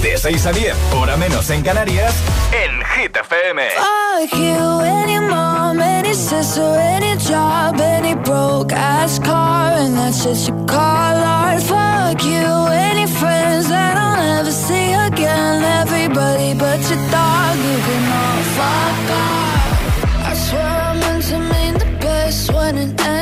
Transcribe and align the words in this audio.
De 0.00 0.16
6 0.16 0.46
a 0.46 0.52
10, 0.52 0.74
hora 0.94 1.16
menos 1.16 1.48
en 1.50 1.62
Canarias, 1.62 2.14
en 2.52 2.80
Hit 2.84 3.16
FM. 3.16 3.62
Fuck 3.76 4.38
you, 4.38 4.80
any 4.80 5.20
mom, 5.20 5.80
any 5.80 6.14
sister, 6.14 6.76
any 6.78 7.16
job, 7.16 7.80
any 7.80 8.14
broke 8.14 8.72
ass 8.72 9.18
car, 9.20 9.72
and 9.74 9.96
that's 9.96 10.24
just 10.24 10.48
you 10.48 10.54
call 10.66 11.16
art. 11.24 11.62
Fuck 11.62 12.24
you, 12.24 12.66
any 12.70 13.06
friends 13.06 13.68
that 13.68 13.96
I'll 13.96 14.16
never 14.16 14.50
see 14.50 14.92
again. 14.92 15.62
Everybody 15.82 16.54
but 16.54 16.80
your 16.88 16.98
dog, 17.10 17.56
you 17.56 17.78
can 17.86 18.12
all 18.12 18.42
fuck 18.56 19.10
off. 19.10 20.26
I 20.26 20.34
swear 20.34 20.62
I 20.62 20.94
meant 20.98 21.24
to 21.24 21.38
mean 21.38 21.74
the 21.74 21.98
best 22.00 22.52
when 22.52 22.76
it 22.78 23.00
ended. 23.00 23.21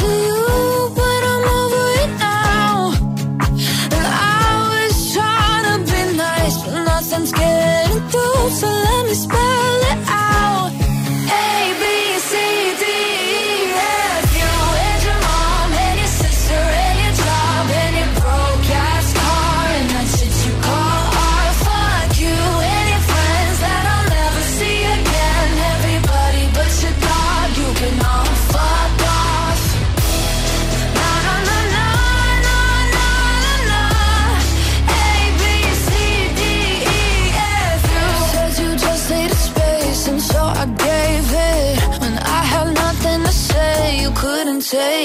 this 9.11 9.50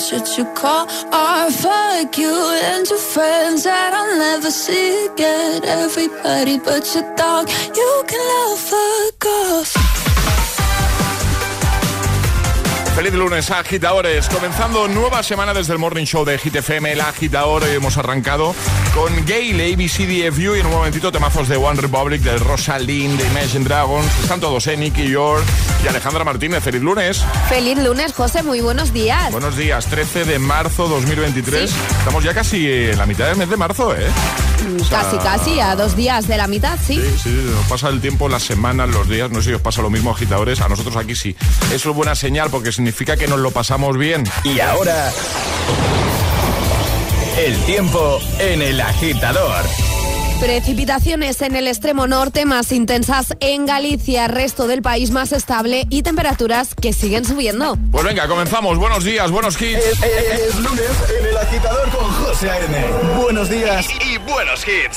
and 0.00 0.26
you 0.38 0.44
call 0.54 0.88
art. 1.12 1.52
Fuck 1.52 2.16
you 2.16 2.32
and 2.64 2.88
your 2.88 2.98
friends 2.98 3.64
that 3.64 3.92
I'll 3.92 4.18
never 4.18 4.50
see 4.50 5.06
again. 5.06 5.62
Everybody 5.64 6.58
but 6.58 6.94
your 6.94 7.14
dog, 7.16 7.48
you 7.76 8.04
can 8.08 8.20
love 8.32 8.58
fuck 8.58 9.26
off. 9.26 9.89
Feliz 13.00 13.14
lunes, 13.14 13.50
agitadores. 13.50 14.28
Comenzando 14.28 14.86
nueva 14.86 15.22
semana 15.22 15.54
desde 15.54 15.72
el 15.72 15.78
Morning 15.78 16.04
Show 16.04 16.26
de 16.26 16.36
Hit 16.36 16.56
FM, 16.56 16.92
el 16.92 17.00
agitador. 17.00 17.62
Hoy 17.62 17.74
hemos 17.74 17.96
arrancado 17.96 18.54
con 18.94 19.24
Gale, 19.24 19.72
ABCDFU 19.72 20.56
y 20.56 20.60
en 20.60 20.66
un 20.66 20.72
momentito 20.72 21.10
temazos 21.10 21.48
de 21.48 21.56
One 21.56 21.80
Republic, 21.80 22.20
de 22.20 22.36
Rosalind, 22.36 23.18
de 23.18 23.26
Imagine 23.28 23.64
Dragons. 23.64 24.06
Están 24.22 24.38
todos, 24.38 24.66
¿eh? 24.66 24.76
Nicky 24.76 25.08
York 25.08 25.42
y 25.82 25.88
Alejandra 25.88 26.24
Martínez. 26.24 26.62
Feliz 26.62 26.82
lunes. 26.82 27.24
Feliz 27.48 27.78
lunes, 27.78 28.12
José. 28.12 28.42
Muy 28.42 28.60
buenos 28.60 28.92
días. 28.92 29.32
Buenos 29.32 29.56
días, 29.56 29.86
13 29.86 30.26
de 30.26 30.38
marzo 30.38 30.86
2023. 30.86 31.72
Estamos 32.00 32.22
ya 32.22 32.34
casi 32.34 32.70
en 32.70 32.98
la 32.98 33.06
mitad 33.06 33.28
del 33.28 33.38
mes 33.38 33.48
de 33.48 33.56
marzo, 33.56 33.96
¿eh? 33.96 34.08
O 34.78 34.84
sea, 34.84 35.00
casi, 35.00 35.16
casi, 35.16 35.60
a 35.60 35.74
dos 35.74 35.96
días 35.96 36.28
de 36.28 36.36
la 36.36 36.46
mitad, 36.46 36.78
sí. 36.78 36.96
Sí, 36.96 37.18
sí, 37.22 37.50
nos 37.50 37.66
pasa 37.66 37.88
el 37.88 38.02
tiempo, 38.02 38.28
las 38.28 38.42
semanas, 38.42 38.90
los 38.90 39.08
días. 39.08 39.30
No 39.30 39.40
sé 39.40 39.48
si 39.48 39.54
os 39.54 39.62
pasa 39.62 39.80
lo 39.80 39.88
mismo, 39.88 40.10
agitadores. 40.10 40.60
A 40.60 40.68
nosotros 40.68 40.96
aquí 40.96 41.14
sí. 41.14 41.34
Eso 41.72 41.90
es 41.90 41.96
buena 41.96 42.14
señal 42.14 42.50
porque 42.50 42.70
significa 42.70 42.89
que 42.94 43.26
nos 43.28 43.38
lo 43.38 43.50
pasamos 43.50 43.96
bien. 43.96 44.24
Y 44.44 44.60
ahora, 44.60 45.10
el 47.38 47.56
tiempo 47.64 48.20
en 48.38 48.62
el 48.62 48.80
agitador. 48.80 49.64
Precipitaciones 50.40 51.42
en 51.42 51.54
el 51.54 51.66
extremo 51.68 52.06
norte 52.06 52.46
más 52.46 52.72
intensas 52.72 53.34
en 53.40 53.66
Galicia, 53.66 54.26
resto 54.26 54.66
del 54.66 54.80
país 54.80 55.10
más 55.10 55.32
estable 55.32 55.86
y 55.90 56.02
temperaturas 56.02 56.74
que 56.74 56.92
siguen 56.94 57.24
subiendo. 57.26 57.76
Pues 57.92 58.04
venga, 58.04 58.26
comenzamos. 58.26 58.78
Buenos 58.78 59.04
días, 59.04 59.30
buenos 59.30 59.60
hits. 59.60 59.78
Es, 59.78 60.02
es- 60.02 60.40
es 60.48 60.54
lunes 60.56 60.90
en 61.20 61.26
el 61.26 61.36
agitador 61.36 61.88
con 61.90 62.10
José 62.24 62.50
A.M. 62.50 62.84
Buenos 63.22 63.50
días. 63.50 63.86
Y, 64.02 64.14
y 64.14 64.18
buenos 64.18 64.62
hits. 64.66 64.96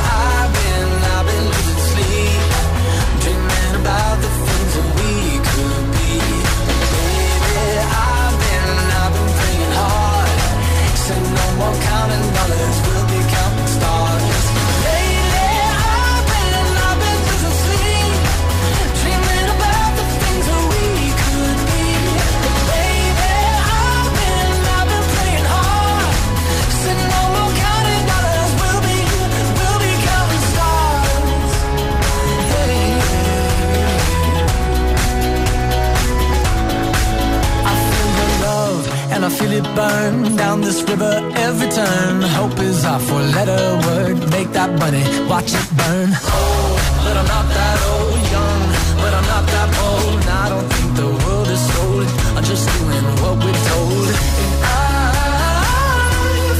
This 40.71 40.83
river 40.89 41.13
every 41.35 41.69
turn. 41.69 42.21
Hope 42.39 42.57
is 42.59 42.85
our 42.85 42.99
four 42.99 43.21
letter 43.35 43.61
word. 43.85 44.17
Make 44.35 44.49
that 44.57 44.71
money, 44.83 45.03
watch 45.31 45.51
it 45.59 45.67
burn. 45.79 46.09
Old, 46.39 46.79
but 47.03 47.15
I'm 47.19 47.29
not 47.35 47.47
that 47.57 47.77
old. 47.91 48.19
Young, 48.35 48.61
but 49.03 49.11
I'm 49.17 49.27
not 49.33 49.45
that 49.53 49.69
old. 49.85 50.15
And 50.21 50.29
I 50.43 50.47
don't 50.53 50.69
think 50.73 50.89
the 51.01 51.09
world 51.23 51.49
is 51.55 51.61
sold. 51.71 52.07
I'm 52.35 52.45
just 52.51 52.65
doing 52.75 53.05
what 53.21 53.35
we're 53.43 53.63
told. 53.71 54.07
And 54.43 54.53
I 54.63 54.83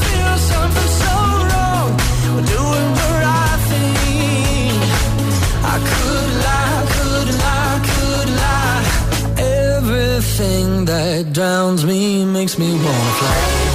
feel 0.06 0.34
something 0.52 0.90
so 1.04 1.14
wrong. 1.50 1.90
We're 2.34 2.48
doing 2.56 2.88
the 3.00 3.10
right 3.24 3.60
thing. 3.70 4.76
I 5.72 5.76
could 5.90 6.30
lie, 6.46 6.80
could 6.96 7.30
lie, 7.44 7.78
could 7.90 8.28
lie. 8.42 8.82
Everything 9.76 10.84
that 10.90 11.32
drowns 11.32 11.82
me 11.86 12.26
makes 12.26 12.58
me 12.58 12.68
wanna 12.84 13.14
fly. 13.20 13.71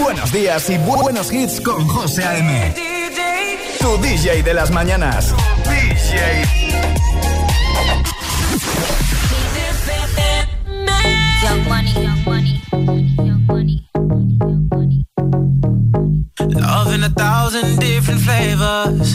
Buenos 0.00 0.32
días 0.32 0.70
y 0.70 0.78
buenos 0.78 1.32
hits 1.32 1.60
con 1.60 1.86
José 1.88 2.24
A.M. 2.24 2.74
Tu 3.80 3.98
DJ 3.98 4.42
de 4.42 4.54
las 4.54 4.70
mañanas. 4.70 5.34
DJ. 5.64 6.44
Young 11.42 11.68
money, 11.68 11.92
young 11.92 12.24
money, 12.24 12.62
young 13.18 13.46
money, 13.46 13.88
young 14.40 14.68
money. 14.70 15.06
Love 16.38 16.94
in 16.94 17.04
a 17.04 17.10
thousand 17.10 17.78
different 17.78 18.20
flavors. 18.20 19.14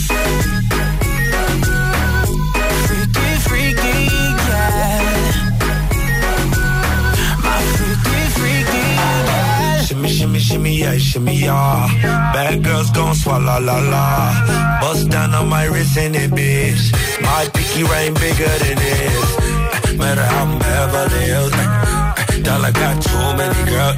Shimmy, 10.51 10.79
yeah, 10.79 10.97
shimmy, 10.97 11.35
yeah. 11.35 11.87
Bad 12.33 12.61
girls 12.63 12.89
gon' 12.91 13.15
swallow 13.15 13.59
la 13.59 13.77
la. 13.93 14.79
Bust 14.81 15.09
down 15.09 15.33
on 15.33 15.47
my 15.47 15.63
wrist 15.65 15.95
in 15.97 16.13
it, 16.13 16.29
bitch. 16.31 16.91
My 17.21 17.47
pinky 17.53 17.83
ring 17.83 18.13
bigger 18.15 18.51
than 18.59 18.75
this. 18.75 19.37
Uh, 19.37 19.95
Matter 19.97 20.25
how 20.25 20.43
I'm 20.43 20.59
Beverly 20.59 21.23
Hills. 21.31 21.53
uh, 21.53 21.57
uh, 21.57 22.43
Dollar 22.43 22.71
got 22.73 23.01
too 23.01 23.27
many 23.39 23.61
girls. 23.71 23.95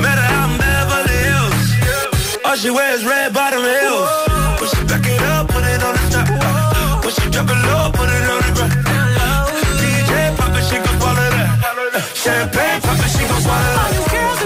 Matter 0.00 0.26
how 0.32 0.48
I'm 0.48 0.56
Beverly 0.64 1.18
Hills. 1.28 2.44
All 2.46 2.56
she 2.56 2.70
wears 2.70 3.04
red 3.04 3.34
bottom 3.34 3.60
heels. 3.60 4.10
When 4.60 4.68
she 4.72 4.82
back 4.88 5.06
it 5.06 5.22
up, 5.22 5.46
put 5.48 5.64
it 5.64 5.82
on 5.82 5.94
the 5.94 6.04
top. 6.08 7.04
When 7.04 7.12
she 7.12 7.24
drop 7.30 7.48
it 7.52 7.60
low, 7.68 7.90
put 7.92 8.08
it 8.08 8.30
on 8.32 8.40
the 8.46 8.52
ground. 8.56 8.74
DJ 9.76 10.12
pop 10.38 10.56
it, 10.56 10.64
she 10.68 10.76
gon' 10.80 10.96
swallow 11.00 11.28
that. 11.36 11.50
Champagne 12.16 12.80
pop 12.80 12.96
it, 12.96 13.10
she 13.12 13.24
gon' 13.28 13.42
swallow 13.44 13.72
that. 13.76 13.84
All 13.84 13.92
you 13.92 14.04
girls 14.08 14.40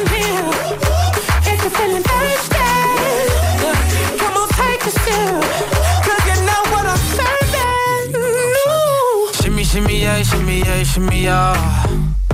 Shimmy, 9.41 9.63
shimmy, 9.65 10.01
yeah, 10.03 10.23
shimmy, 10.23 10.59
yeah, 10.59 10.83
shimmy, 10.83 11.23
yeah. 11.23 11.87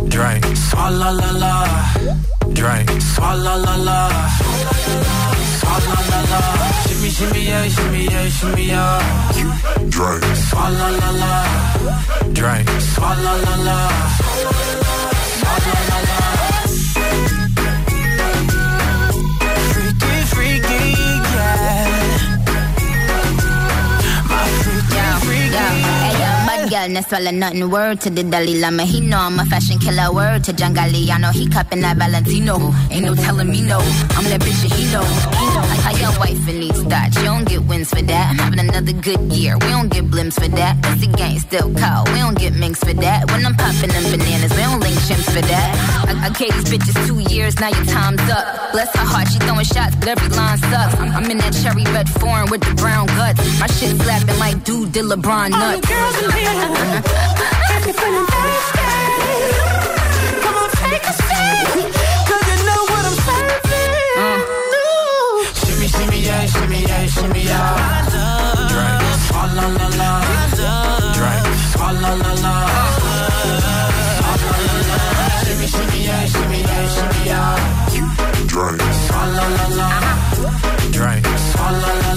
Drink. 0.08 0.44
Swalla 0.56 1.10
la 1.20 1.30
la. 1.42 1.54
Drink. 2.52 2.88
Swalla 3.12 3.54
la 3.64 3.76
la. 3.76 4.08
Swalla 5.60 5.96
la 6.10 6.20
la. 6.30 6.40
Shimmy, 6.86 7.10
shimmy, 7.10 7.42
yeah, 7.44 7.68
shimmy, 7.68 8.04
yeah, 8.04 8.28
shimmy, 8.28 8.64
yeah. 8.66 9.32
Drink. 9.94 10.24
Swalla 10.48 10.88
la 11.00 11.10
la. 11.22 11.32
Drink. 12.32 12.68
Swalla 12.94 13.32
la 13.44 13.54
la. 13.66 13.78
Swalla 15.40 15.74
la 15.88 15.98
la. 16.04 16.09
No 26.88 27.00
swallow 27.02 27.30
nothing. 27.30 27.68
Word 27.70 28.00
to 28.02 28.10
the 28.10 28.22
Dalai 28.22 28.60
Lama, 28.60 28.84
he 28.84 29.00
know 29.00 29.18
I'm 29.18 29.38
a 29.38 29.44
fashion 29.44 29.78
killer. 29.78 30.12
Word 30.12 30.44
to 30.44 30.52
John 30.52 30.74
Galliano, 30.74 31.32
he 31.32 31.46
cupping 31.48 31.80
that 31.80 31.96
Valentino. 31.96 32.72
Ain't 32.90 33.04
no 33.04 33.14
telling 33.14 33.50
me 33.50 33.62
no, 33.62 33.78
I'm 34.16 34.24
that 34.30 34.40
bitch 34.40 34.62
that 34.62 34.72
he 34.72 34.84
know. 34.92 35.04
He 35.40 35.46
know. 35.54 35.59
I 36.02 36.18
wife 36.18 36.48
and 36.48 36.60
needs 36.60 36.82
that, 36.84 37.14
you 37.16 37.24
don't 37.24 37.46
get 37.46 37.62
wins 37.64 37.90
for 37.90 38.02
that. 38.02 38.30
I'm 38.30 38.38
having 38.38 38.60
another 38.60 38.92
good 38.92 39.20
year, 39.32 39.54
we 39.58 39.68
don't 39.68 39.88
get 39.92 40.04
blimps 40.06 40.34
for 40.40 40.48
that. 40.48 40.80
That's 40.82 41.00
the 41.00 41.08
gang 41.08 41.38
still 41.38 41.72
call, 41.74 42.04
we 42.12 42.18
don't 42.18 42.38
get 42.38 42.54
minks 42.54 42.80
for 42.80 42.94
that. 42.94 43.30
When 43.30 43.44
I'm 43.44 43.54
popping 43.54 43.90
them 43.90 44.04
bananas, 44.10 44.50
we 44.52 44.62
don't 44.62 44.80
link 44.80 44.96
chimps 45.06 45.28
for 45.28 45.42
that. 45.42 45.68
I, 46.08 46.26
I 46.26 46.30
gave 46.30 46.52
these 46.54 46.70
bitches 46.72 46.96
two 47.06 47.20
years, 47.32 47.58
now 47.60 47.68
your 47.68 47.84
time's 47.84 48.22
up. 48.30 48.72
Bless 48.72 48.90
her 48.96 49.04
heart, 49.04 49.28
she 49.28 49.38
throwing 49.40 49.64
shots, 49.64 49.94
but 49.96 50.08
every 50.08 50.28
line 50.36 50.58
sucks. 50.58 50.94
I'm, 50.96 51.30
in 51.30 51.38
that 51.38 51.52
cherry 51.62 51.84
red 51.92 52.08
foreign 52.08 52.50
with 52.50 52.62
the 52.62 52.74
brown 52.74 53.06
guts. 53.18 53.38
My 53.60 53.66
shit 53.66 53.96
slapping 54.00 54.38
like 54.38 54.64
dude 54.64 54.92
did 54.92 55.04
LeBron 55.04 55.52
All 55.52 55.76
you 55.76 55.80
nuts. 55.80 55.88
girls 55.88 56.16
in 56.24 56.30
here, 56.32 57.02
if 57.76 57.86
you're 57.86 57.94
feeling 57.94 58.26
thirsty, 58.32 58.88
come 60.40 60.56
on, 60.56 60.70
take 60.70 61.04
a 61.04 61.12
sip. 61.12 61.99
No. 66.20 66.26
Shimmy, 66.26 66.36
yeah, 66.36 66.46
shimmy, 66.46 66.80
yeah, 66.82 67.06
shimmy, 67.06 67.42
yeah. 67.44 68.10
Drink. 68.68 69.00
la 69.56 69.66
la 69.78 69.88
la. 70.00 70.10
Drink. 71.16 71.44
la 71.78 72.12
la 72.14 72.32
la. 72.44 72.54
Shimmy, 75.44 75.66
shimmy, 75.66 76.04
yeah, 76.04 76.26
shimmy, 76.26 76.60
yeah, 76.60 76.88
shimmy, 76.94 77.24
yeah. 77.24 77.56
Drink. 78.46 78.82
la 79.10 79.46
la 79.48 79.66
la. 79.78 79.88
Drink. 80.92 81.26
la 81.56 81.94
la. 82.02 82.09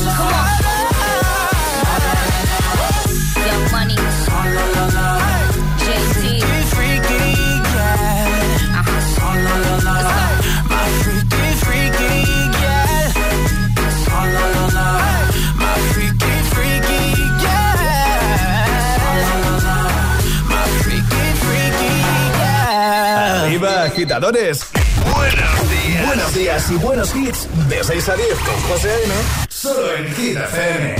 Agitadores. 24.13 24.67
Buenos 25.15 25.69
días. 25.69 26.05
Buenos 26.05 26.33
días 26.33 26.71
y 26.71 26.75
buenos 26.75 27.15
hits. 27.15 27.47
De 27.67 27.83
6 27.83 28.09
a 28.09 28.15
10 28.15 28.27
con 28.39 28.61
José 28.69 28.89
A.M. 28.89 29.13
Solo 29.49 29.95
en 29.95 30.13
Hit 30.13 30.37
FM. 30.37 30.95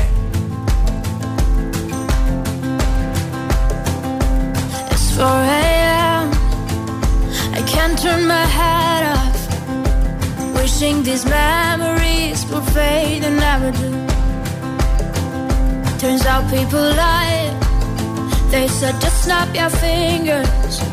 It's 4.92 5.16
4 5.16 5.28
a.m. 5.28 6.32
I 7.54 7.62
can't 7.68 8.02
turn 8.02 8.26
my 8.26 8.46
head 8.46 9.04
off. 9.14 10.56
Wishing 10.56 11.04
these 11.04 11.26
memories 11.26 12.46
will 12.50 12.66
fade 12.74 13.24
and 13.24 13.38
never 13.38 13.72
do. 13.72 13.92
Turns 16.00 16.26
out 16.26 16.50
people 16.50 16.82
lie. 16.82 17.52
They 18.50 18.68
said 18.68 19.00
just 19.00 19.24
snap 19.24 19.54
your 19.56 19.70
fingers. 19.70 20.93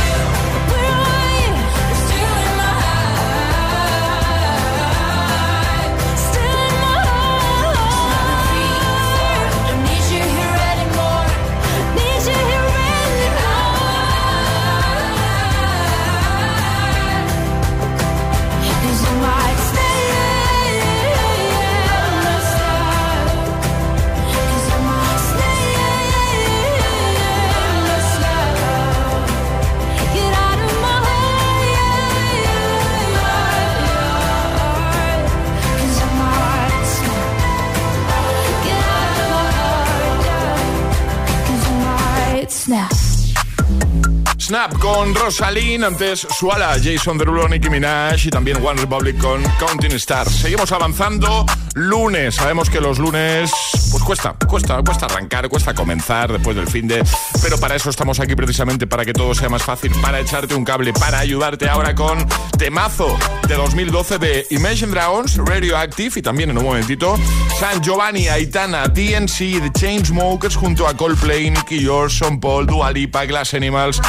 stop 44.61 44.80
con 44.81 45.13
Rosalind, 45.13 45.83
antes 45.83 46.27
Suala, 46.37 46.75
Jason 46.83 47.17
Derulo, 47.17 47.47
Nicki 47.47 47.69
Minaj 47.69 48.25
y 48.25 48.29
también 48.29 48.57
One 48.65 48.81
Republic 48.81 49.17
con 49.19 49.43
Counting 49.59 49.91
Stars. 49.93 50.31
Seguimos 50.31 50.71
avanzando. 50.71 51.45
Lunes, 51.73 52.35
sabemos 52.35 52.69
que 52.69 52.81
los 52.81 52.99
lunes 52.99 53.49
pues 53.91 54.03
cuesta, 54.03 54.35
cuesta, 54.47 54.81
cuesta 54.83 55.05
arrancar, 55.05 55.47
cuesta 55.47 55.73
comenzar 55.73 56.31
después 56.31 56.55
del 56.55 56.67
fin 56.67 56.87
de. 56.87 57.03
Pero 57.41 57.57
para 57.59 57.75
eso 57.75 57.89
estamos 57.89 58.19
aquí 58.19 58.35
precisamente 58.35 58.87
para 58.87 59.05
que 59.05 59.13
todo 59.13 59.35
sea 59.35 59.49
más 59.49 59.63
fácil, 59.63 59.91
para 60.01 60.19
echarte 60.19 60.55
un 60.55 60.65
cable, 60.65 60.91
para 60.93 61.19
ayudarte 61.19 61.69
ahora 61.69 61.93
con 61.93 62.27
temazo 62.57 63.17
de 63.47 63.55
2012 63.55 64.17
de 64.17 64.47
Imagine 64.49 64.91
Dragons, 64.91 65.37
Radioactive 65.37 66.19
y 66.19 66.21
también 66.21 66.49
en 66.49 66.57
un 66.57 66.65
momentito 66.65 67.15
San 67.59 67.81
Giovanni, 67.81 68.27
Aitana, 68.27 68.87
DNC, 68.87 69.61
The 69.61 69.71
Chainsmokers 69.77 70.55
junto 70.55 70.87
a 70.87 70.95
Coldplay, 70.95 71.51
Nicky 71.51 71.79
George, 71.79 72.25
Paul, 72.41 72.65
Dua 72.65 72.91
Lipa, 72.91 73.25
Glass 73.25 73.53
Animals. 73.53 74.01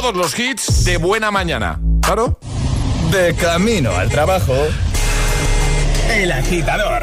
Todos 0.00 0.16
los 0.16 0.38
hits 0.38 0.84
de 0.86 0.96
buena 0.96 1.30
mañana. 1.30 1.78
¿Claro? 2.00 2.38
De 3.10 3.34
camino 3.34 3.94
al 3.94 4.08
trabajo. 4.08 4.54
El 6.08 6.32
agitador. 6.32 7.02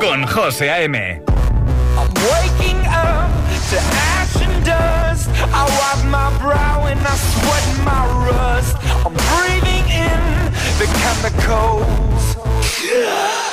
Con 0.00 0.26
José 0.26 0.68
A.M. 0.68 0.98
I'm 0.98 2.08
waking 2.28 2.80
up 2.88 3.30
to 3.70 3.78
ash 3.78 4.34
and 4.42 4.64
dust. 4.64 5.28
I 5.54 5.64
wipe 5.78 6.04
my 6.06 6.36
brow 6.42 6.86
and 6.88 6.98
I 7.06 7.14
sweat 7.14 7.84
my 7.84 8.04
rust. 8.26 8.76
I'm 9.06 9.14
breathing 9.14 9.88
in 9.88 10.50
the 10.80 10.88
chemicals. 10.98 12.36
I'm 12.82 13.47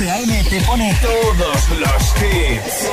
José 0.00 0.10
A.M. 0.12 0.44
te 0.48 0.60
pone 0.62 0.96
todos 1.02 1.68
los 1.78 2.22
hits. 2.22 2.88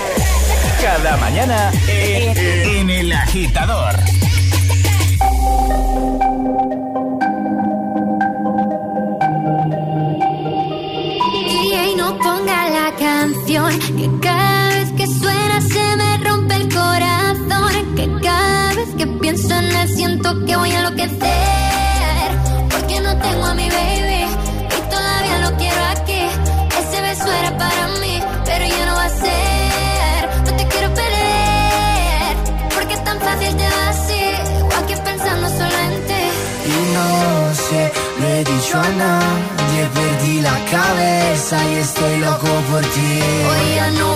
Cada 0.82 1.16
mañana 1.16 1.72
en, 1.88 2.38
en 2.38 2.90
El 2.90 3.14
Agitador. 3.14 3.96
Y 11.50 11.96
no 11.96 12.18
ponga 12.18 12.70
la 12.72 12.94
canción 13.00 13.80
que 13.80 14.10
cada 14.22 14.70
vez 14.76 14.92
que 14.92 15.08
suena 15.08 15.62
se 15.62 15.96
me 15.96 16.18
rompe 16.18 16.56
el 16.56 16.68
corazón. 16.68 17.96
Que 17.96 18.12
cada 18.22 18.74
vez 18.74 18.90
que 18.98 19.08
pienso 19.08 19.56
en 19.58 19.66
él 19.78 19.88
siento 19.96 20.46
que 20.46 20.58
voy 20.58 20.72
a 20.74 20.90
lo 20.90 20.94
mañana. 38.98 39.20
Ya 39.76 39.90
perdí 39.90 40.42
la 40.42 40.58
cabeza 40.72 41.58
y 41.72 41.76
estoy 41.76 42.20
loco 42.20 42.48
por 42.72 42.82
ti. 42.82 43.20
Hoy 43.50 43.76
ya 43.76 43.92
no 43.92 44.16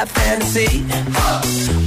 high 0.00 0.06
fantasy. 0.06 0.82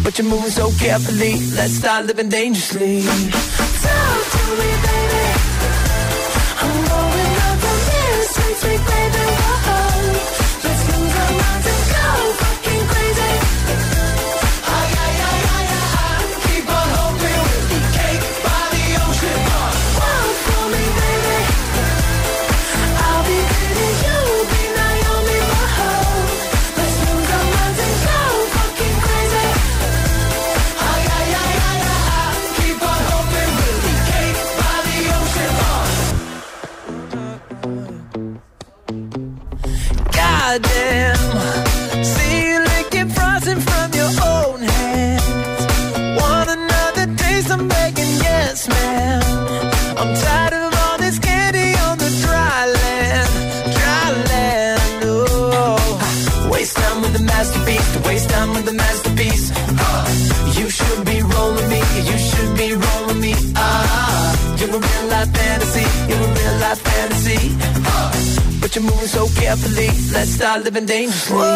But 0.04 0.18
you're 0.18 0.28
moving 0.28 0.52
so 0.52 0.72
carefully. 0.78 1.34
Let's 1.56 1.74
start 1.74 2.06
living 2.06 2.30
dangerously. 2.30 3.04
Talk 3.04 4.22
to 4.34 4.44
me, 4.60 4.70
baby. 4.86 5.26
I'm 6.62 6.76
going 6.90 7.34
out 7.46 7.64
on 7.72 7.80
this, 7.90 8.30
sweet, 8.36 8.58
sweet 8.62 8.82
baby. 8.92 9.26
Whoa. 9.66 9.83
Living 70.74 70.88
dangerously. 70.88 71.53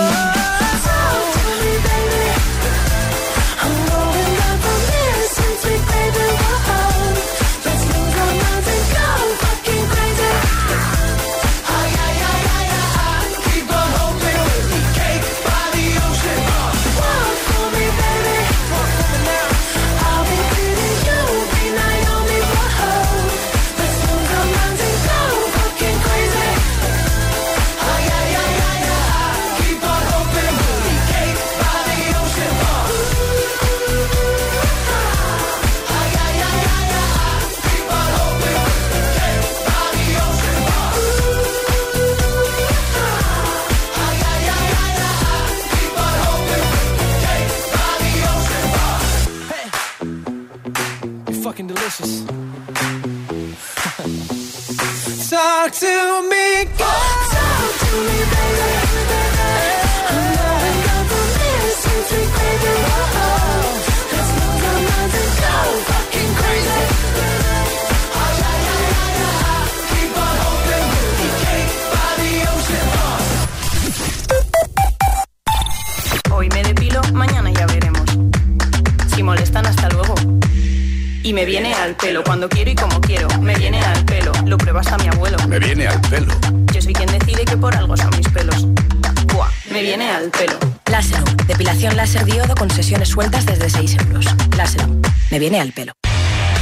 Me 95.38 95.40
viene 95.40 95.62
al 95.62 95.72
pelo. 95.72 95.94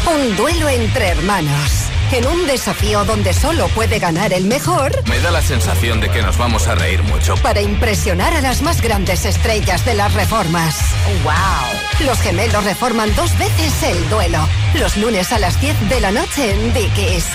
Un 0.05 0.35
duelo 0.35 0.67
entre 0.67 1.07
hermanos. 1.07 1.71
En 2.11 2.27
un 2.27 2.45
desafío 2.45 3.05
donde 3.05 3.33
solo 3.33 3.67
puede 3.69 3.99
ganar 3.99 4.31
el 4.31 4.45
mejor 4.45 4.91
Me 5.09 5.19
da 5.19 5.31
la 5.31 5.41
sensación 5.41 5.99
de 6.01 6.09
que 6.09 6.21
nos 6.21 6.37
vamos 6.37 6.67
a 6.67 6.75
reír 6.75 7.01
mucho. 7.03 7.35
para 7.37 7.61
impresionar 7.61 8.33
a 8.33 8.41
las 8.41 8.61
más 8.61 8.81
grandes 8.81 9.25
estrellas 9.25 9.85
de 9.85 9.93
las 9.95 10.13
reformas. 10.13 10.75
¡Wow! 11.23 12.05
Los 12.05 12.19
gemelos 12.19 12.65
reforman 12.65 13.15
dos 13.15 13.35
veces 13.37 13.81
el 13.83 14.09
duelo. 14.09 14.39
Los 14.77 14.97
lunes 14.97 15.31
a 15.31 15.39
las 15.39 15.59
10 15.61 15.89
de 15.89 16.01
la 16.01 16.11
noche 16.11 16.51
en 16.51 16.73
Dickies. 16.73 17.25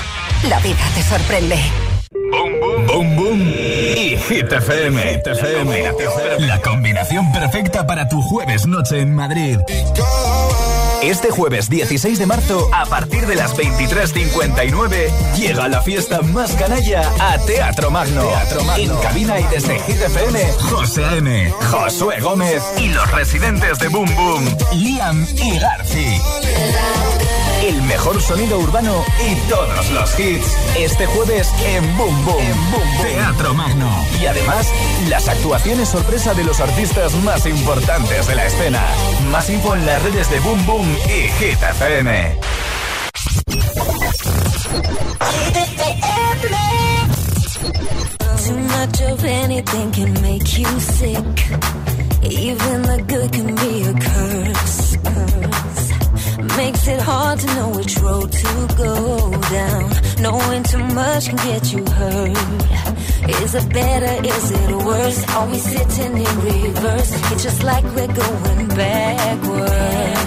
La 0.46 0.58
vida 0.60 0.84
te 0.94 1.02
sorprende. 1.02 1.56
Boom 2.86 3.16
Boom 3.16 3.40
y 3.40 4.16
Hit 4.28 4.52
FM. 4.52 5.02
Hit 5.02 5.26
FM. 5.26 5.92
La 6.46 6.60
combinación 6.60 7.32
perfecta 7.32 7.86
para 7.86 8.08
tu 8.08 8.20
jueves 8.20 8.66
noche 8.66 9.00
en 9.00 9.14
Madrid. 9.14 9.58
Este 11.02 11.30
jueves 11.30 11.70
16 11.70 12.18
de 12.18 12.26
marzo, 12.26 12.68
a 12.74 12.84
partir 12.84 13.26
de 13.26 13.34
las 13.34 13.56
23.59, 13.56 15.34
llega 15.34 15.66
la 15.68 15.80
fiesta 15.80 16.20
más 16.20 16.52
canalla 16.52 17.10
a 17.18 17.38
Teatro 17.38 17.90
Magno. 17.90 18.22
Teatro 18.26 18.64
Magno. 18.64 18.82
En 18.82 19.02
cabina 19.02 19.40
y 19.40 19.44
desde 19.44 19.78
Hit 19.80 20.02
FM, 20.02 20.52
José 20.70 21.04
A.M., 21.06 21.50
Josué 21.70 22.20
Gómez 22.20 22.62
y 22.78 22.88
los 22.88 23.10
residentes 23.12 23.78
de 23.78 23.88
Boom 23.88 24.14
Boom, 24.14 24.56
Liam 24.74 25.26
y 25.36 25.58
Garci. 25.58 26.20
El 27.70 27.82
mejor 27.82 28.20
sonido 28.20 28.58
urbano 28.58 29.04
y 29.24 29.36
todos 29.48 29.90
los 29.90 30.18
hits. 30.18 30.56
Este 30.76 31.06
jueves 31.06 31.48
en 31.64 31.96
Boom 31.96 32.24
Boom. 32.24 32.42
Teatro 33.00 33.54
Magno. 33.54 34.04
Y 34.20 34.26
además, 34.26 34.66
las 35.08 35.28
actuaciones 35.28 35.88
sorpresa 35.88 36.34
de 36.34 36.42
los 36.42 36.58
artistas 36.58 37.14
más 37.22 37.46
importantes 37.46 38.26
de 38.26 38.34
la 38.34 38.46
escena. 38.46 38.84
Más 39.30 39.48
info 39.48 39.76
en 39.76 39.86
las 39.86 40.02
redes 40.02 40.28
de 40.30 40.40
Boom 40.40 40.66
Boom 40.66 40.96
y 41.06 41.28
Hit 41.38 41.62
FM. 41.62 42.40
Makes 56.56 56.88
it 56.88 57.00
hard 57.00 57.38
to 57.40 57.46
know 57.56 57.68
which 57.70 57.96
road 57.98 58.30
to 58.30 58.68
go 58.76 59.30
down. 59.50 59.90
Knowing 60.20 60.62
too 60.64 60.84
much 60.94 61.28
can 61.28 61.36
get 61.36 61.72
you 61.72 61.84
hurt. 61.84 62.36
Is 63.42 63.54
it 63.54 63.72
better? 63.72 64.26
Is 64.26 64.50
it 64.50 64.70
worse? 64.84 65.28
Are 65.36 65.46
we 65.48 65.58
sitting 65.58 66.16
in 66.16 66.40
reverse? 66.40 67.10
It's 67.32 67.42
just 67.42 67.62
like 67.62 67.84
we're 67.84 68.14
going 68.24 68.68
backwards. 68.68 70.20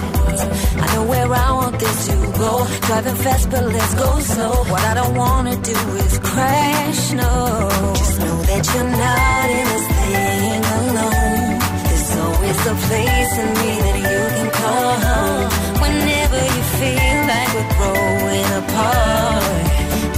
I 0.82 0.94
know 0.94 1.04
where 1.04 1.32
I 1.32 1.52
want 1.52 1.78
this 1.78 2.06
to 2.08 2.14
go. 2.38 2.66
Driving 2.86 3.16
fast, 3.16 3.50
but 3.50 3.64
let's 3.64 3.94
go 3.94 4.18
slow. 4.20 4.54
What 4.72 4.82
I 4.84 4.94
don't 4.94 5.16
wanna 5.16 5.56
do 5.56 5.78
is 6.04 6.18
crash, 6.18 7.12
no. 7.12 7.68
Just 7.94 8.18
know 8.20 8.42
that 8.50 8.62
you're 8.74 8.92
not 9.06 9.46
in 9.58 9.64
this 9.72 9.86
thing 9.98 10.64
alone. 10.78 11.58
There's 11.86 12.16
always 12.24 12.60
a 12.72 12.74
place 12.86 13.38
in 13.42 13.48
me 13.60 13.70
that 13.84 13.98
you 14.10 14.20
can 14.36 14.50
call 14.50 14.92
home. 15.06 15.63
Whenever 15.84 16.40
you 16.54 16.62
feel 16.80 17.18
like 17.32 17.50
we're 17.56 17.72
growing 17.76 18.50
apart, 18.62 19.64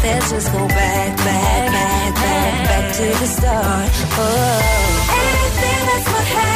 let's 0.05 0.31
just 0.31 0.52
go 0.52 0.62
back, 0.68 1.16
back, 1.26 1.72
back, 1.76 2.14
back, 2.14 2.52
back 2.68 2.87
to 2.98 3.07
the 3.20 3.26
start. 3.37 3.90
Oh, 4.18 5.16
anything 5.22 5.81
that's 5.88 6.09
what 6.12 6.26
happened, 6.37 6.56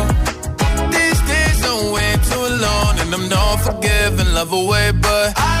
don't 3.31 3.61
forgive 3.61 4.19
and 4.19 4.33
love 4.33 4.51
away, 4.51 4.91
but 4.91 5.33
I 5.37 5.60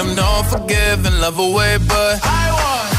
Long. 0.00 0.10
And 0.10 0.10
I'm 0.10 0.16
not 0.16 0.46
forgiving, 0.46 1.20
love 1.20 1.38
away, 1.38 1.78
but 1.88 2.20
I 2.22 2.50
want. 2.58 2.90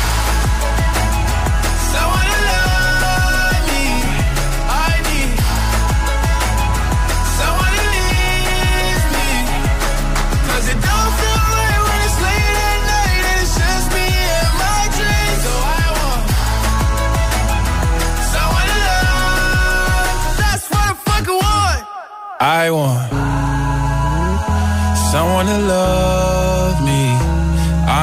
someone 1.91 2.27
to 2.31 2.39
love 2.49 3.61
me. 3.69 3.83
I 4.67 4.93
need 5.07 5.33
someone 7.39 7.73
it 10.61 10.79
don't 10.87 11.13
feel 11.19 11.41
right 11.57 11.81
when 11.85 11.99
it's 12.07 12.17
late 12.25 12.57
at 12.69 12.79
night 12.91 13.23
and 13.29 13.39
it's 13.41 13.53
just 13.57 13.87
me 13.95 14.07
and 14.37 14.51
my 14.61 14.81
dreams. 14.97 15.41
So 15.45 15.53
I 15.79 15.85
want 15.97 16.23
someone 18.33 18.67
to 18.71 18.77
love. 18.89 20.17
That's 20.41 20.65
what 20.69 20.93
I 21.09 21.29
want. 21.45 21.81
I 22.39 22.71
want 22.71 23.09
someone 25.11 25.45
to 25.45 25.57
love. 25.67 26.30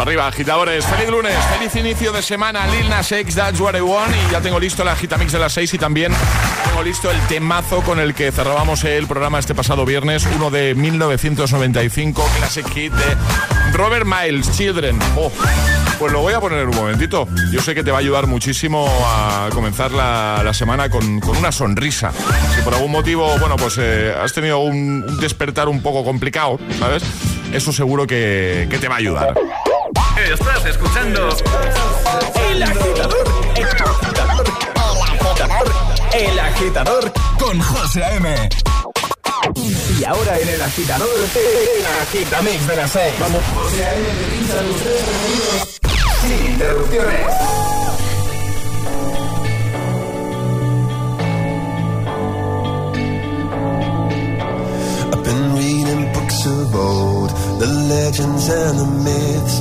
arriba, 0.00 0.26
agitadores. 0.26 0.84
Feliz 0.84 1.10
lunes, 1.10 1.34
feliz 1.56 1.74
inicio 1.76 2.12
de 2.12 2.22
semana. 2.22 2.66
Lil 2.66 2.88
Nas 2.88 3.10
X, 3.12 3.34
That's 3.34 3.60
What 3.60 3.76
I 3.76 3.80
Want. 3.80 4.14
Y 4.14 4.32
ya 4.32 4.40
tengo 4.40 4.58
listo 4.58 4.84
la 4.84 4.92
Agitamix 4.92 5.32
de 5.32 5.38
las 5.38 5.52
6 5.52 5.74
y 5.74 5.78
también 5.78 6.12
tengo 6.66 6.82
listo 6.82 7.10
el 7.10 7.20
temazo 7.26 7.82
con 7.82 7.98
el 8.00 8.14
que 8.14 8.32
cerrábamos 8.32 8.84
el 8.84 9.06
programa 9.06 9.38
este 9.38 9.54
pasado 9.54 9.84
viernes, 9.84 10.26
uno 10.36 10.50
de 10.50 10.74
1995, 10.74 12.28
Classic 12.38 12.66
Hit 12.72 12.92
de 12.92 13.16
Robert 13.72 14.06
Miles, 14.06 14.50
Children. 14.56 14.98
Oh, 15.16 15.30
pues 15.98 16.12
lo 16.12 16.20
voy 16.20 16.32
a 16.34 16.40
poner 16.40 16.66
un 16.66 16.76
momentito. 16.76 17.28
Yo 17.52 17.60
sé 17.60 17.74
que 17.74 17.84
te 17.84 17.90
va 17.90 17.98
a 17.98 18.00
ayudar 18.00 18.26
muchísimo 18.26 18.86
a 19.06 19.48
comenzar 19.52 19.92
la, 19.92 20.42
la 20.44 20.54
semana 20.54 20.88
con, 20.88 21.20
con 21.20 21.36
una 21.36 21.52
sonrisa. 21.52 22.12
Si 22.54 22.62
por 22.62 22.74
algún 22.74 22.90
motivo, 22.92 23.38
bueno, 23.38 23.56
pues 23.56 23.76
eh, 23.78 24.14
has 24.18 24.32
tenido 24.32 24.58
un, 24.60 25.04
un 25.06 25.20
despertar 25.20 25.68
un 25.68 25.82
poco 25.82 26.04
complicado, 26.04 26.58
¿sabes? 26.78 27.02
Eso 27.52 27.72
seguro 27.72 28.06
que, 28.06 28.66
que 28.70 28.78
te 28.78 28.88
va 28.88 28.94
a 28.94 28.98
ayudar. 28.98 29.34
Estás 30.32 30.64
escuchando 30.64 31.28
El 32.48 32.62
Agitador. 32.62 33.24
El 33.56 33.64
Agitador. 33.66 34.44
El 36.12 36.38
Agitador 36.38 37.12
con 37.36 37.60
José 37.60 38.04
A.M. 38.04 38.48
Y 39.98 40.04
ahora 40.04 40.38
en 40.38 40.48
El 40.48 40.62
Agitador, 40.62 41.08
el 41.08 41.86
Agitamix 42.02 42.66
de 42.68 42.76
las 42.76 42.90
6. 42.92 43.14
Vamos. 43.18 43.42
José 43.56 43.84
A.M. 43.84 44.06
te 44.06 44.36
pincha 44.36 44.60
tus 44.60 44.76
tres 44.76 45.02
preferidos 45.02 45.80
sin 46.22 46.52
interrupciones. 46.52 47.70
Of 56.42 56.74
old, 56.74 57.28
the 57.60 57.66
legends 57.66 58.48
and 58.48 58.78
the 58.78 58.86
myths, 59.04 59.60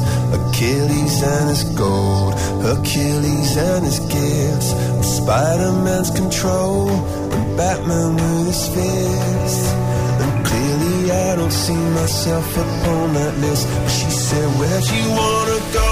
Achilles 0.59 1.23
and 1.23 1.47
his 1.47 1.63
gold, 1.63 2.33
Hercules 2.59 3.55
and 3.55 3.85
his 3.85 3.99
gifts, 4.11 4.75
Spider-Man's 5.15 6.11
control, 6.11 6.89
and 7.31 7.55
Batman 7.55 8.15
with 8.15 8.47
his 8.47 8.67
fists. 8.67 9.71
And 10.19 10.45
clearly 10.45 11.11
I 11.13 11.37
don't 11.37 11.55
see 11.63 11.81
myself 11.95 12.45
upon 12.57 13.13
that 13.13 13.37
list. 13.37 13.69
But 13.71 13.87
she 13.87 14.09
said, 14.11 14.47
Where'd 14.59 14.83
you 14.83 15.07
wanna 15.15 15.59
go? 15.79 15.91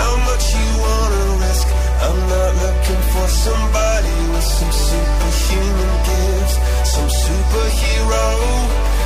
How 0.00 0.14
much 0.24 0.44
you 0.56 0.68
wanna 0.88 1.24
risk? 1.44 1.68
I'm 2.00 2.20
not 2.32 2.52
looking 2.64 3.02
for 3.12 3.26
somebody 3.44 4.16
with 4.32 4.48
some 4.56 4.72
superhuman 4.72 5.92
gifts, 6.08 6.56
some 6.96 7.10
superhero, 7.24 8.26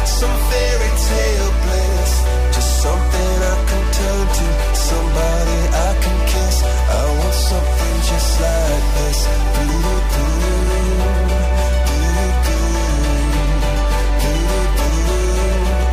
some 0.07 0.37
fairy 0.47 0.93
tale 1.11 1.53
bliss. 1.67 2.13
Just 2.55 2.83
something 2.87 3.35
I 3.51 3.56
turn 3.97 4.27
to, 4.37 4.47
somebody 4.89 5.59
I 5.73 5.91
can 6.03 6.19
kiss. 6.33 6.57
I 6.63 7.05
want 7.19 7.37
something 7.51 7.97
just 8.11 8.31
like 8.45 8.85
this. 8.97 9.19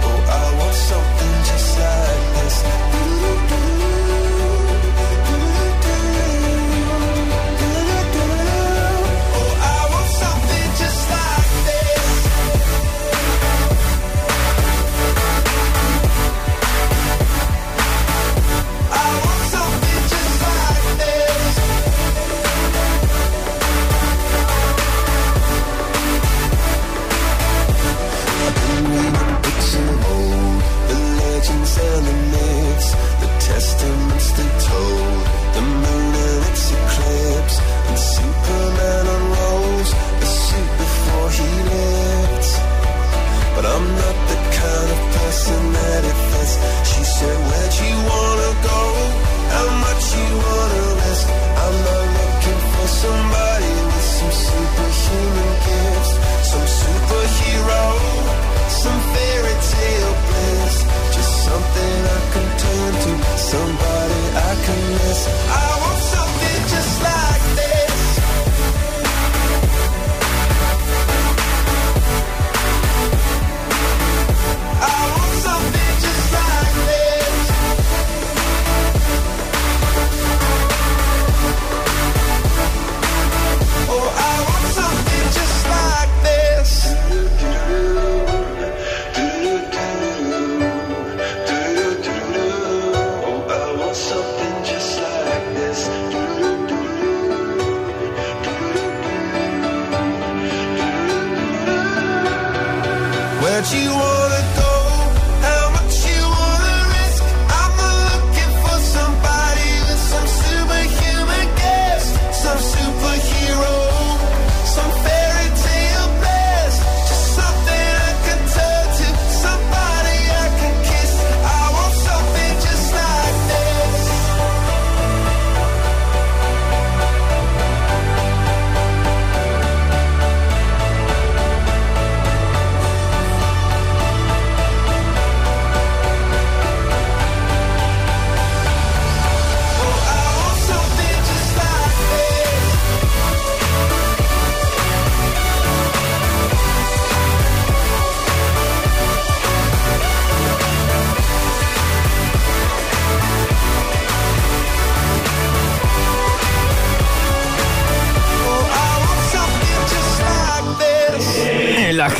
Oh, 0.05 0.21
I 0.39 0.45
want 0.59 0.77
something 0.89 1.35
just 1.49 1.69
like 1.79 2.25
this. 2.35 2.55
Oh, 2.95 3.59
I 3.59 3.72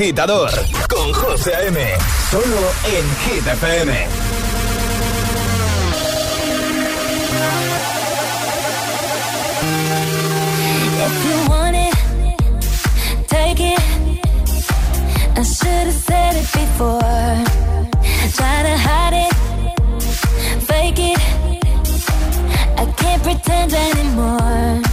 agitador 0.03 0.51
con 0.89 1.13
José 1.13 1.53
M. 1.67 1.79
Solo 2.29 2.71
en 2.83 3.05
Hit 3.23 3.47
FM. 3.47 4.07
If 11.05 11.25
you 11.25 11.49
want 11.49 11.75
it, 11.77 11.95
take 13.27 13.61
it. 13.61 13.79
I 15.37 15.43
should 15.43 15.87
have 15.87 15.93
said 15.93 16.35
it 16.35 16.47
before. 16.51 16.99
Try 18.35 18.57
to 18.67 18.75
hide 18.85 19.15
it, 19.25 19.33
fake 20.63 20.99
it. 20.99 21.19
I 22.77 22.85
can't 22.97 23.23
pretend 23.23 23.73
anymore. 23.73 24.92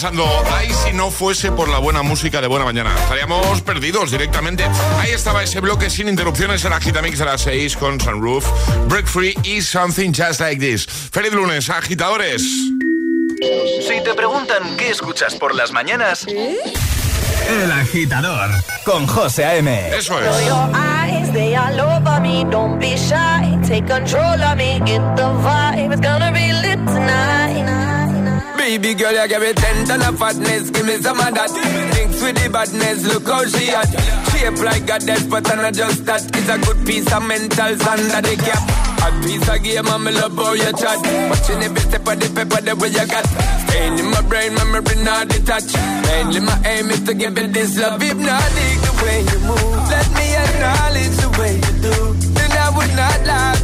Pensando, 0.00 0.26
ay, 0.50 0.70
si 0.72 0.94
no 0.94 1.10
fuese 1.10 1.52
por 1.52 1.68
la 1.68 1.76
buena 1.76 2.02
música 2.02 2.40
de 2.40 2.46
Buena 2.46 2.64
Mañana, 2.64 2.90
estaríamos 3.02 3.60
perdidos 3.60 4.10
directamente. 4.10 4.64
Ahí 4.98 5.10
estaba 5.10 5.42
ese 5.42 5.60
bloque 5.60 5.90
sin 5.90 6.08
interrupciones 6.08 6.64
en 6.64 6.70
la 6.70 6.76
Agitamix 6.76 7.18
de 7.18 7.26
las 7.26 7.42
6 7.42 7.76
con 7.76 8.00
Sunroof, 8.00 8.46
Break 8.88 9.06
Free 9.06 9.36
y 9.42 9.60
Something 9.60 10.14
Just 10.14 10.40
Like 10.40 10.58
This. 10.58 10.86
Feliz 10.86 11.34
lunes, 11.34 11.68
agitadores. 11.68 12.40
Si 12.40 14.02
te 14.02 14.14
preguntan 14.14 14.74
qué 14.78 14.88
escuchas 14.88 15.34
por 15.34 15.54
las 15.54 15.70
mañanas, 15.70 16.26
El 16.26 17.70
Agitador 17.70 18.48
con 18.86 19.06
José 19.06 19.44
A.M. 19.44 19.90
Eso 19.94 20.16
Close 20.16 20.46
your 20.46 20.70
eyes, 20.74 21.30
they 21.34 21.54
all 21.56 21.78
over 21.78 22.22
me. 22.22 22.46
Don't 22.50 22.80
be 22.80 22.96
shy, 22.96 23.58
take 23.68 23.86
control 23.86 24.42
of 24.42 24.56
me. 24.56 24.80
Get 24.86 25.02
the 25.16 25.24
vibe, 25.44 25.92
it's 25.92 26.00
gonna 26.00 26.32
be 26.32 26.54
lit 26.54 26.78
tonight. 26.86 27.89
Baby 28.60 28.92
girl, 28.92 29.10
you 29.10 29.26
give 29.26 29.40
me 29.40 29.52
ten 29.54 29.86
ton 29.86 30.02
of 30.02 30.18
fatness, 30.18 30.68
give 30.68 30.84
me 30.84 31.00
some 31.00 31.18
of 31.18 31.32
that. 31.32 31.48
Mix 31.96 32.20
with 32.20 32.36
the 32.36 32.50
badness, 32.52 33.08
look 33.08 33.24
how 33.24 33.42
she 33.48 33.72
hot. 33.72 33.88
Shape 34.28 34.60
like 34.60 34.84
a 34.84 35.00
death, 35.00 35.30
but 35.30 35.48
I'm 35.50 35.64
not 35.64 35.72
just 35.72 36.04
that. 36.04 36.20
It's 36.36 36.44
a 36.44 36.60
good 36.60 36.86
piece 36.86 37.10
of 37.10 37.24
mental 37.24 37.72
under 37.88 38.20
the 38.20 38.36
cap. 38.36 38.60
A 39.00 39.08
piece 39.24 39.48
of 39.48 39.64
game, 39.64 39.88
I'm 39.88 40.04
love 40.04 40.36
how 40.36 40.52
you 40.52 40.72
chat. 40.76 41.00
Watching 41.32 41.64
every 41.64 41.80
step 41.88 42.04
of 42.04 42.20
the 42.20 42.28
paper, 42.36 42.60
the 42.60 42.76
way 42.76 42.92
you 42.92 43.06
got. 43.08 43.24
Staying 43.64 43.96
in 43.96 44.06
my 44.12 44.20
brain, 44.28 44.52
memory 44.52 44.96
not 45.08 45.32
detached. 45.32 45.72
Mainly 46.04 46.40
my 46.44 46.60
aim 46.68 46.92
is 46.92 47.00
to 47.08 47.14
give 47.16 47.38
it 47.40 47.56
this 47.56 47.80
love. 47.80 47.96
Hypnotic 47.96 48.76
the 48.84 48.92
way 49.00 49.24
you 49.24 49.40
move. 49.40 49.88
Let 49.88 50.08
me 50.12 50.36
acknowledge 50.36 51.16
the 51.16 51.28
way 51.40 51.56
you 51.56 51.74
do. 51.80 51.96
Then 52.36 52.52
I 52.52 52.68
would 52.76 52.92
not 52.92 53.20
lie, 53.24 53.56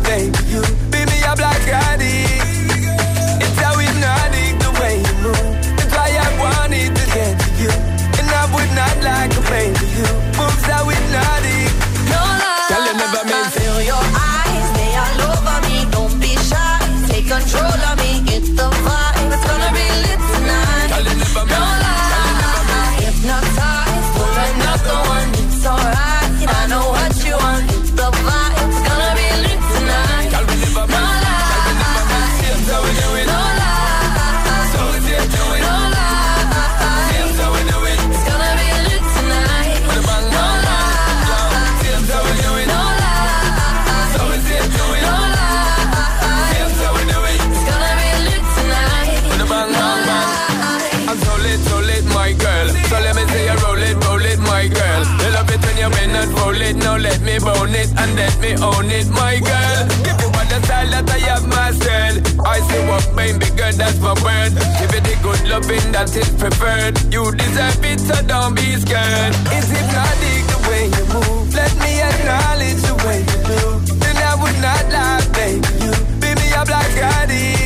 let 58.36 58.58
me 58.58 58.64
own 58.64 58.90
it, 58.90 59.08
my 59.08 59.38
girl. 59.40 59.88
Give 60.04 60.20
you 60.20 60.28
all 60.28 60.46
the 60.46 60.60
style 60.64 60.90
that 60.90 61.08
I 61.08 61.18
have 61.30 61.46
myself. 61.48 62.40
I 62.44 62.60
say 62.60 62.88
what 62.88 63.04
baby 63.16 63.48
girl, 63.56 63.72
that's 63.72 63.98
my 64.00 64.12
word. 64.24 64.52
Give 64.78 64.92
it 64.92 65.04
the 65.04 65.16
good 65.22 65.48
loving 65.48 65.92
that 65.92 66.14
is 66.14 66.28
preferred. 66.36 66.96
You 67.12 67.32
deserve 67.32 67.84
it, 67.84 68.00
so 68.00 68.20
don't 68.26 68.54
be 68.54 68.76
scared. 68.76 69.34
It's 69.52 69.70
hypnotic 69.72 70.42
the 70.52 70.58
way 70.68 70.84
you 70.92 71.04
move. 71.12 71.54
Let 71.54 71.72
me 71.80 72.00
acknowledge 72.00 72.80
the 72.84 72.96
way 73.06 73.20
you 73.24 73.40
do. 73.48 73.94
Then 73.96 74.16
I 74.16 74.34
would 74.36 74.58
not 74.60 74.84
lie, 74.92 75.24
baby. 75.32 75.68
You 75.80 75.92
beat 76.20 76.36
me 76.36 76.52
up 76.52 76.68
like 76.68 76.96
addict. 77.00 77.65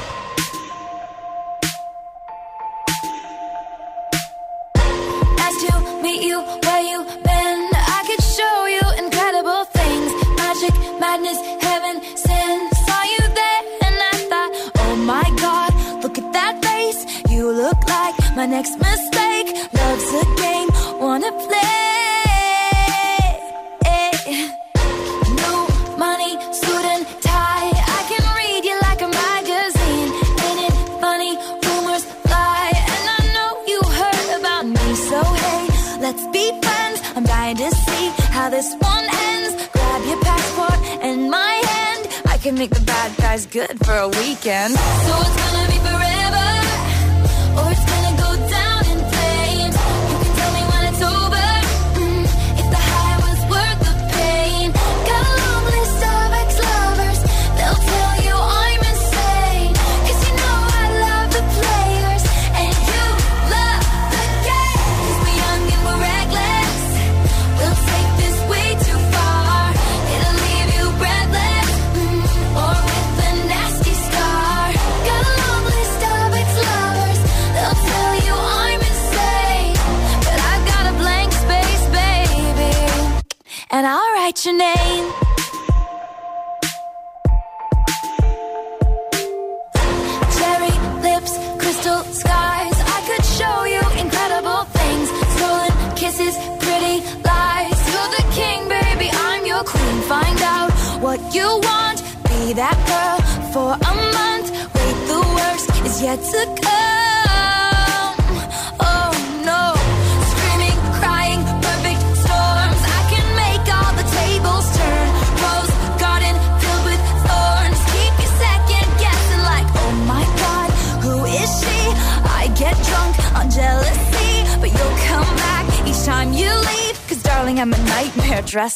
weekend. 44.31 44.77
So 44.77 45.50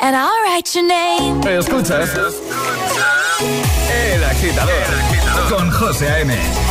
and 0.00 0.16
I'll 0.16 0.42
write 0.42 0.74
your 0.74 0.86
name. 0.86 1.40
El 3.90 4.24
agitador, 4.24 5.48
con 5.48 5.70
José 5.70 6.08
A.M. 6.08 6.67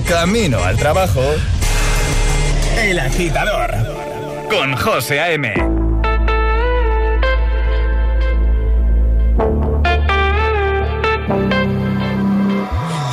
camino 0.00 0.62
al 0.64 0.78
trabajo. 0.78 1.20
El 2.78 2.98
agitador 2.98 3.70
con 4.48 4.74
José 4.74 5.20
A.M. 5.20 5.52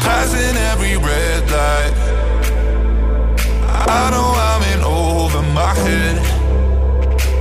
Passing 0.01 0.57
every 0.71 0.95
red 0.95 1.51
light. 1.51 1.93
I 3.87 4.09
know 4.11 4.31
I'm 4.49 4.63
in 4.73 4.81
over 4.83 5.41
my 5.51 5.73
head. 5.83 6.17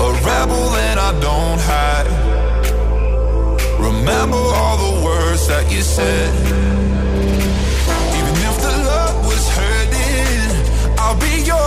A 0.01 0.11
rebel 0.26 0.74
and 0.89 0.99
I 0.99 1.12
don't 1.20 1.61
hide. 1.61 2.09
Remember 3.78 4.36
all 4.36 4.76
the 4.78 5.05
words 5.05 5.47
that 5.47 5.70
you 5.70 5.82
said. 5.82 6.88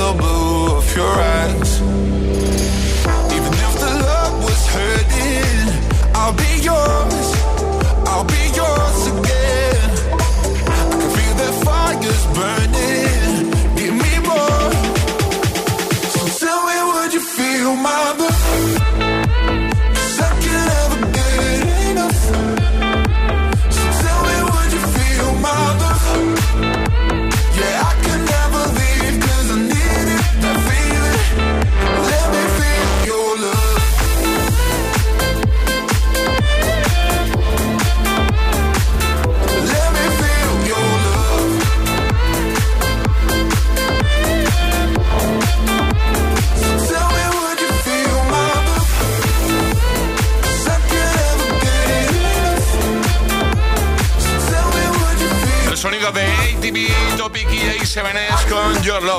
the 0.00 0.14
blue 0.14 0.29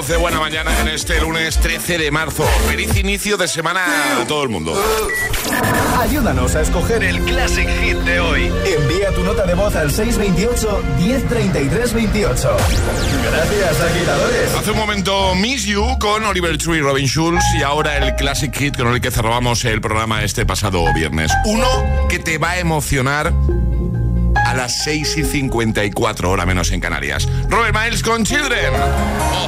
de 0.08 0.18
buena 0.18 0.40
mañana 0.40 0.72
en 0.82 0.88
este 0.88 1.22
lunes 1.22 1.60
13 1.60 1.98
de 1.98 2.12
marzo. 2.12 2.44
Feliz 2.68 2.98
inicio 2.98 3.38
de 3.38 3.48
semana 3.48 3.86
a 4.20 4.26
todo 4.26 4.42
el 4.44 4.50
mundo. 4.50 4.74
Ayúdanos 6.00 6.56
a 6.56 6.62
escoger 6.62 7.04
el 7.04 7.20
Classic 7.24 7.68
Hit 7.68 7.98
de 7.98 8.20
hoy. 8.20 8.52
Envía 8.66 9.12
tu 9.14 9.24
nota 9.24 9.46
de 9.46 9.54
voz 9.54 9.76
al 9.76 9.92
628 9.92 10.84
1033 10.98 11.94
28. 11.94 12.58
Gracias, 13.32 13.82
agitadores. 13.82 14.56
Hace 14.56 14.72
un 14.72 14.78
momento 14.78 15.36
Miss 15.36 15.66
You 15.66 16.00
con 16.00 16.26
Oliver 16.26 16.58
Tree 16.58 16.78
y 16.78 16.82
Robin 16.82 17.08
Schulz 17.08 17.44
y 17.58 17.62
ahora 17.62 17.98
el 17.98 18.16
Classic 18.16 18.54
Hit 18.56 18.78
con 18.78 18.88
el 18.88 19.02
que 19.02 19.12
cerramos 19.12 19.64
el 19.66 19.82
programa 19.82 20.24
este 20.24 20.46
pasado 20.46 20.84
viernes. 20.96 21.32
Uno 21.46 21.68
que 22.10 22.18
te 22.18 22.38
va 22.40 22.52
a 22.52 22.60
emocionar 22.60 23.34
a 24.46 24.54
las 24.54 24.84
6 24.84 25.18
y 25.18 25.24
54, 25.24 26.30
hora 26.30 26.46
menos 26.46 26.72
en 26.72 26.82
Canarias. 26.82 27.28
Robert 27.50 27.74
Miles 27.74 28.04
con 28.04 28.26
Children. 28.26 28.74
Oh, 29.34 29.48